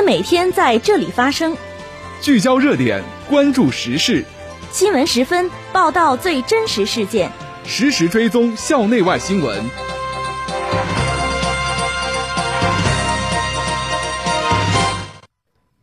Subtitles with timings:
[0.00, 1.54] 们每天在这里发生，
[2.22, 4.24] 聚焦热点，关注时事，
[4.72, 7.30] 新闻十分报道最真实事件，
[7.66, 9.62] 实时追踪校内外新闻。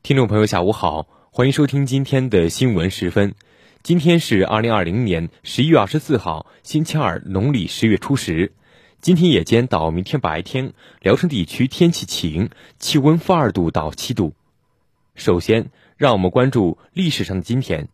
[0.02, 3.36] 听众朋友，下午好，欢迎收听今天的新闻十分。
[3.84, 8.52] 今天是二零二零年十一月二十四号，星期二，农历十月初十。
[9.00, 14.34] 今天夜间到明天白天，聊城地区天气晴，气温负二度到七度。
[15.16, 17.90] 首先，让我们关注历史上的今天。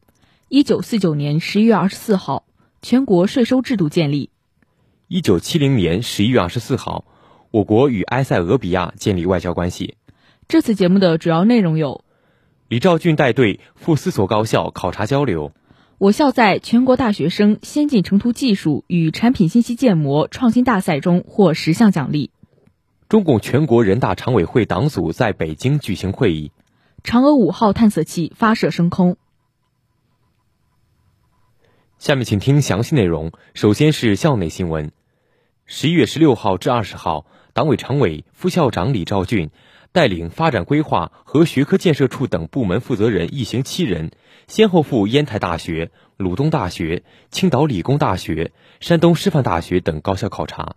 [0.48, 2.46] 一九四九年十一月二十四号，
[2.82, 4.30] 全国税收制度建立。
[5.08, 7.06] 一九七零年十一月二十四号，
[7.52, 9.98] 我国与埃塞俄比亚建立外交关系。
[10.48, 12.04] 这次节目的主要内容有：
[12.70, 15.52] 李兆俊带队赴四所高校考察交流。
[16.04, 22.30] 我校在全国大学生先进成图技术与产品信息建模创新大赛中获十项奖励。
[23.08, 26.52] 中共全国人大常委会党组在北京举行会议。
[27.06, 29.16] 嫦娥五号探测器发射升空。
[32.00, 33.32] 下面请听详细内容。
[33.54, 34.92] 首先是校内新闻。
[35.66, 39.52] 十一月十六号至二十号，党委常委、副校长李兆俊。
[39.94, 44.12] 带领发展规划和学科建设处等部门负责人一行七人，
[44.48, 50.76] 先后赴烟台大学、鲁东大学、青岛理工大学、山东师范大学等高校考察，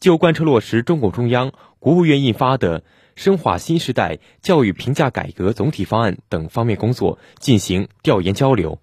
[0.00, 2.80] 就贯彻落实中共中央、国务院印发的
[3.14, 8.80] 《深化新时代教育评价改革总体方案》等方面工作进行调研交流。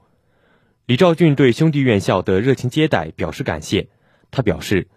[0.85, 3.89] 李兆俊对兄弟院校的热情接待表示感谢。
[4.31, 4.87] 他表示，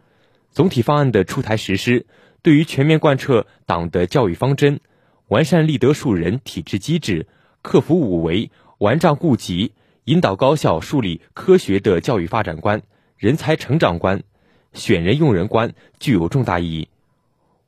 [0.53, 2.07] 总体方案的出台实施。
[2.43, 4.81] 对于全面贯彻党的教育方针，
[5.29, 7.29] 完善立德树人体制机制，
[7.63, 9.73] 克服五维、顽障痼疾，
[10.05, 12.83] 引导高校树立科学的教育发展观、
[13.17, 14.25] 人才成长观、
[14.73, 16.89] 选人用人观，具有重大意义。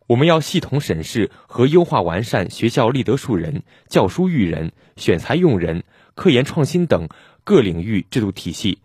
[0.09, 5.85] 我们要系统审视和优化完善学校立德树人、教书育人、选才用人、
[6.17, 7.09] 科研创新等
[7.45, 8.81] 各领域制度体系。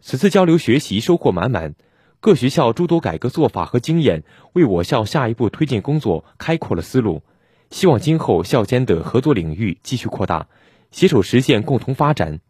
[0.00, 1.76] 此次交流学习收获满满。
[2.24, 4.24] 各学校诸多改革做法和经验，
[4.54, 7.22] 为我校下一步推进工作开阔了思路。
[7.68, 10.48] 希望今后校间的合作领域继续扩大，
[10.90, 12.40] 携手实现共同发展。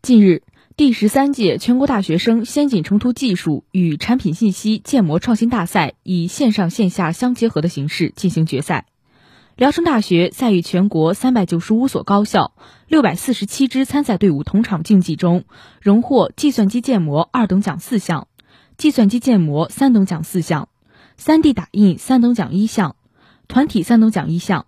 [0.00, 0.42] 近日，
[0.74, 8.86] 第十三届全国大学生先进成图技术与产品信息建模创新大赛以线上线下相结合的形式进行决赛。
[9.54, 12.52] 聊城大学在与全国三百九十五所高校、
[12.88, 15.44] 六百四十七支参赛队伍同场竞技中，
[15.82, 18.28] 荣获计算机建模二等奖四项，
[18.78, 20.70] 计算机建模三等奖四项，
[21.18, 22.96] 三 D 打印三等奖一项，
[23.46, 24.64] 团体三等奖一项，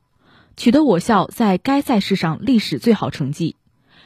[0.55, 3.57] 取得我校在该赛事上历史最好成绩。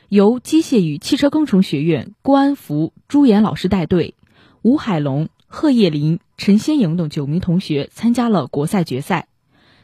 [0.08, 4.14] 由机械与汽车工程学院郭安福、朱岩老师带队，
[4.62, 9.26] 吴海龙、贺叶林、陈先颖等九名同学参加了国赛决赛。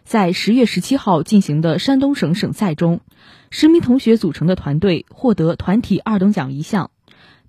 [0.05, 3.01] 在十月十七号进行的山东省省赛中，
[3.51, 6.91] 十名同学组成的团队获得团体二等奖一项，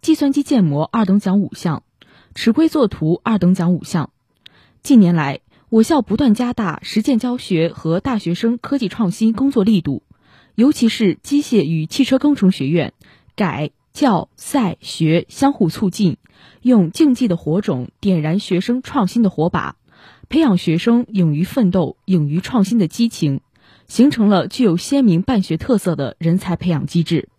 [0.01, 1.83] 计算机建模二等奖五项，
[2.33, 4.09] 尺规作图二等奖五项。
[4.81, 10.03] 近年来，我校不断加大实践教学和大学生科技创新工作力度，
[10.55, 12.94] 尤其是机械与汽车工程学院，
[13.35, 16.15] 改教赛学相互促进，
[16.61, 19.75] 用竞技的火种点燃学生创新的火把。
[20.28, 23.41] 培养学生勇于奋斗、勇于创新的激情，
[23.88, 27.30] 形成了具有鲜明办学特色的人才培养机制。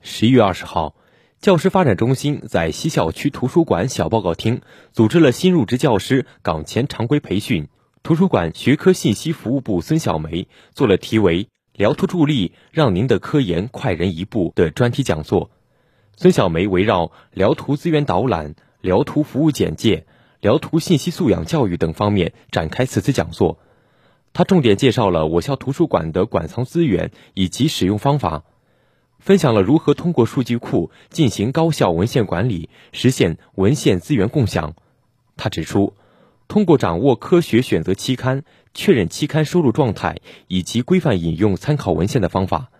[0.00, 0.94] 十一月二十号，
[1.40, 7.68] 教师发展中心在西校区图书馆小报告厅组织了新入职教师岗前常规培训。
[8.02, 15.50] 图书馆学科信息服务部孙小梅做了题为“辽图助力，让您的科研快人一步”的专题讲座。
[16.16, 20.06] 孙小梅围绕辽图资源导览、辽图服务简介。
[20.40, 23.58] 辽图信息素养教育等方面展开此次讲座，
[24.32, 28.44] 他重点介绍了我校图书馆的馆藏资源以及使用方法，
[29.18, 34.74] 分享了如何通过数据库进行高效文献管理，实现文献资源共享。
[35.36, 35.94] 他指出，
[36.46, 42.70] 通过掌握科学选择期刊、确认期刊收录状态以及规范引用参考文献的方法，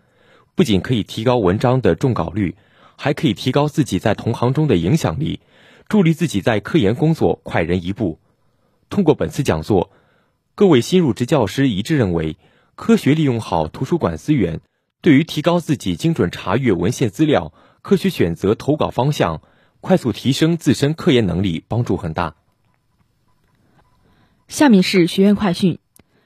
[0.54, 2.54] 不仅可以提高文章的中稿率，
[2.94, 5.40] 还可以提高自己在同行中的影响力。
[5.88, 8.18] 助力自己在科研工作快人一步。
[8.90, 9.90] 通过本次讲座，
[10.54, 12.36] 各位新入职教师一致认为，
[12.74, 14.60] 科学利用好图书馆资源，
[15.00, 19.40] 对于提高自己精准查阅文献资料、科学选择投稿方向、
[19.80, 22.36] 快速提升自身科研能力帮助很大。
[24.46, 25.78] 下面是学院快讯：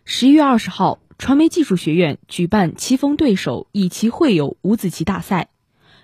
[0.05, 5.51] 十一月二十号，传媒技术学院举办“棋逢对手，以棋会友”五子棋大赛，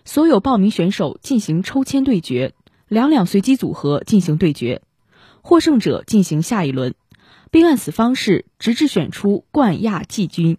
[0.04, 2.54] 所有报名选手进行抽签对决。
[2.88, 4.82] 两两随机组合进行对决，
[5.42, 6.94] 获胜者进行下一轮。
[7.50, 10.58] 并按此方式直至选出冠亚季军。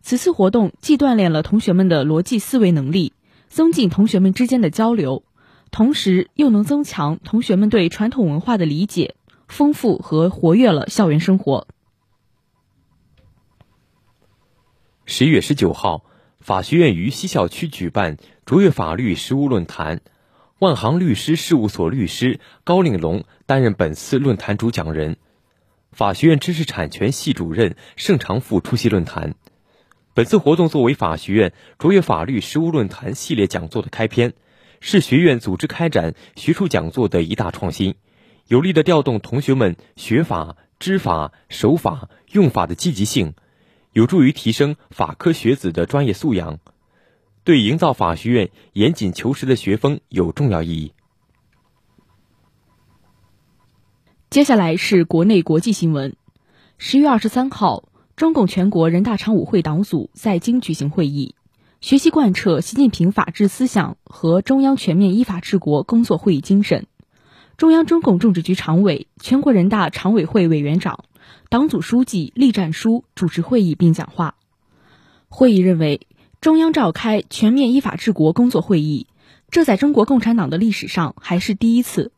[0.00, 3.12] 此次活动既锻炼了同学们的逻辑思维能力，
[3.48, 5.22] 增进同学们之间的交流，
[5.70, 9.16] 同时又能增强同学们对传统文化的理解，
[9.48, 11.66] 丰富和活跃了校园生活。
[15.04, 16.06] 十一月十九号，
[16.38, 20.00] 法学院于西校区举办卓越法律实务论坛，
[20.64, 25.18] 万行律师事务所律师高令龙担任本次论坛主讲人。
[25.92, 29.34] 法学院知识产权系主任盛长富出席论坛。
[30.14, 34.32] 本次活动作为法学院卓越法律实务论坛系列讲座的开篇，
[34.80, 37.96] 是学院组织开展学术讲座的一大创新，
[38.48, 43.34] 有力的调动同学们学法、知法、守法、用法的积极性，
[43.92, 46.58] 有助于提升法科学子的专业素养，
[47.44, 50.94] 对营造法学院严谨求实的学风有重要意义。
[54.30, 56.16] 接下来是国内国际新闻。
[56.78, 57.84] 十月二十三号，
[58.16, 61.34] 中共全国人大常委会党组在京举行会议，
[61.80, 66.86] 学习贯彻习近平法治思想和中央全面依法治国工作会议精神。
[67.56, 71.04] 中央中共政治局常委、全国人大常委会委员长、
[71.48, 74.34] 党组书记栗战书主持会议并讲话。
[75.28, 76.06] 会议认为，
[76.44, 79.06] 中央召开全面依法治国工作会议，
[79.50, 82.12] 这在中国共产党的历史上还是第一次。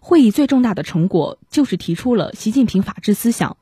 [0.00, 3.56] 会议最重大的成果就是提出了习近平法治思想。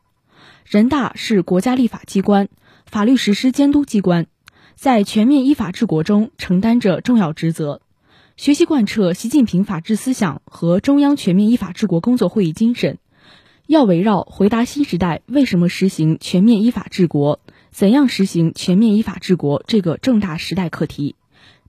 [0.64, 2.48] 人大是国家立法机关、
[2.86, 4.26] 法律实施监督机关，
[4.74, 7.82] 在全面依法治国中承担着重要职责。
[8.38, 12.96] 学习贯彻习近平法治思想和中央全面依法治国工作会议精神，
[13.66, 17.40] 要围绕回答新时代为什么实行全面依法治国、
[17.76, 21.14] 怎样实行全面依法治国这个重大时代课题，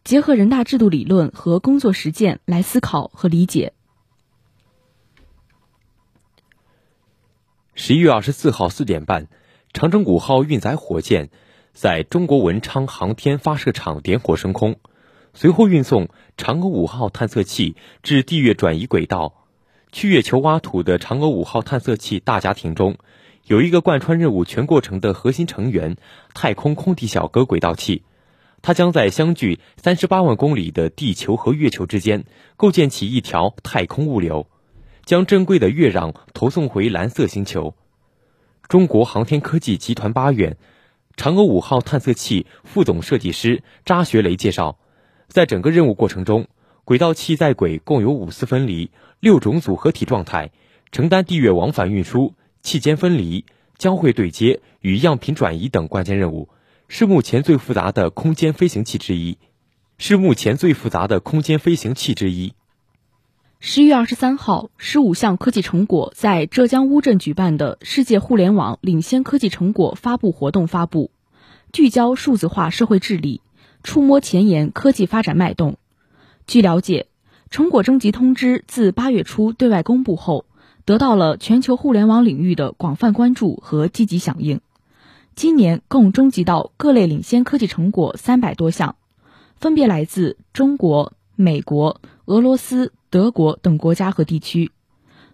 [0.05, 3.73] 结合人大制度理论和工作实践来思考和理解。
[7.75, 9.27] 十一月二十四号四点半，
[9.73, 11.29] 长征五号运载火箭
[11.73, 14.77] 在中国文昌航天发射场点火升空，
[15.33, 16.07] 随后运送
[16.37, 19.43] 嫦娥五号探测器至地月转移轨道。
[19.91, 22.97] 去月球挖土的嫦娥五号探测器大家庭中，
[23.47, 25.95] 有一个贯穿任务全过程的核心成员——
[26.35, 28.03] 太空空地小哥轨道器，
[28.61, 32.25] 它将在相距三十八万公里的地球和月球之间
[32.57, 34.47] 构建起一条太空物流。
[35.05, 37.73] 将珍贵的月壤投送回蓝色星球。
[38.67, 40.57] 中国航天科技集团八院
[41.15, 44.77] 嫦娥五号探测器副总设计师扎学雷介绍，
[45.29, 46.47] 在整个任务过程中，
[46.83, 48.91] 轨道器在轨共有五次分离、
[49.21, 50.51] 六种组合体状态，
[50.91, 52.33] 承担地月往返运输、
[52.67, 53.45] 器间分离、
[53.77, 56.49] 交会对接与样品转移等关键任务，
[56.89, 59.37] 是目前最复杂的空间飞行器之一。
[59.97, 62.51] 是目前最复杂的空间飞行器之一。
[63.61, 71.09] 十一月二十三号，十五项科技成果在浙江乌镇举办的世界互联网领先科技成果发布活动发布，
[71.71, 73.39] 聚焦数字化社会治理，
[73.81, 75.77] 触摸前沿科技发展脉动。
[76.47, 77.07] 据了解，
[77.49, 80.43] 成果征集通知自八月初对外公布后，
[80.87, 84.61] 得到了全球互联网领域的广泛关注和积极响应。
[85.35, 88.95] 今年共征集到各类领先科技成果三百多项，
[89.57, 92.93] 分别来自中国、美国、俄罗斯。
[93.09, 94.71] 德国等国家和地区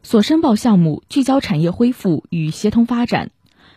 [0.03, 3.31] 所申报项目聚焦产业恢复与协同发展、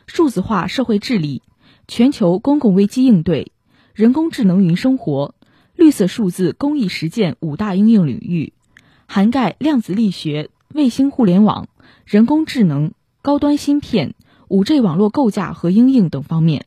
[0.06, 1.42] 数字化社会治理、
[1.88, 3.52] 全球公共危机应对、
[3.95, 5.35] 人工智能云生活、
[5.75, 8.52] 绿色数字公益实践五大应用领域，
[9.06, 11.68] 涵盖量子力学、卫星互联网、
[12.04, 12.92] 人工智能、
[13.23, 14.14] 高端芯片、
[14.49, 16.66] 五 G 网络构架和应用等方面。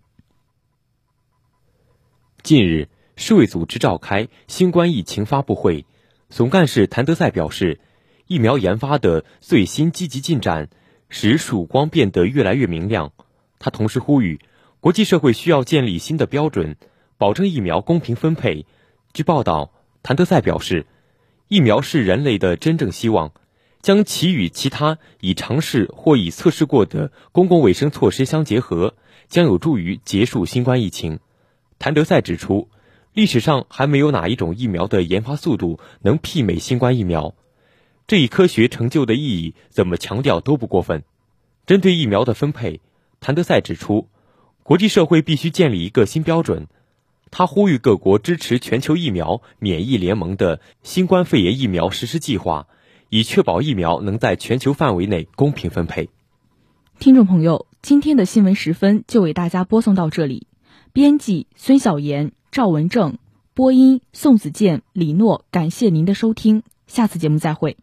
[2.42, 5.86] 近日，世卫组织召开新冠疫情发布会。
[6.30, 7.80] 总干事谭德赛表示，
[8.26, 10.70] 疫苗研发的最新积极进展，
[11.10, 13.14] 使曙光变得越来越明亮。
[13.60, 14.40] 他同时呼吁，
[14.80, 16.78] 国际社会需要建立新的标准，
[17.18, 18.66] 保证疫苗公平分配。
[19.14, 20.88] 据报道，谭德赛表示，
[21.48, 23.34] 疫苗是人类的真正希望，
[23.82, 28.96] 将其与其他已尝试或已测试过的公共卫生措施相结合，
[29.28, 31.20] 将有助于结束新冠疫情。
[31.78, 32.70] 谭德赛指出。
[33.12, 37.34] 历史上还没有哪一种疫苗的研发速度能媲美新冠疫苗，
[38.08, 41.04] 这一科学成就的意义怎么强调都不过分。
[41.66, 42.82] 针对疫苗的分配，
[43.20, 44.08] 谭德赛指出，
[44.62, 46.68] 国际社会必须建立一个新标准。
[47.32, 52.68] 他呼吁各国支持全球疫苗免疫联盟的新冠肺炎疫苗实施计划，
[53.10, 56.10] 以确保疫苗能在全球范围内公平分配。
[57.00, 60.48] 听众朋友，今天的新闻时分就为大家播送到这里。
[60.94, 62.32] 编辑孙晓岩。
[62.52, 63.20] 赵文正，
[63.54, 67.78] 播音宋子健、李诺，感谢您的收听，下次节目再会。